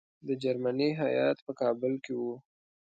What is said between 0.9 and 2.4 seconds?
هیات په کابل کې وو.